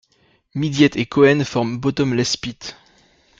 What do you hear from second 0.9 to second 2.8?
et Cohen forme Bottomless Pit.